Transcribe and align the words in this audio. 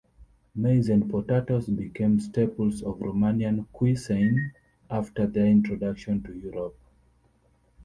Maize 0.55 0.89
and 0.89 1.11
potatoes 1.11 1.67
became 1.67 2.19
staples 2.19 2.81
of 2.81 2.97
Romanian 2.97 3.67
cuisine 3.71 4.51
after 4.89 5.27
their 5.27 5.45
introduction 5.45 6.23
to 6.23 6.33
Europe. 6.33 6.75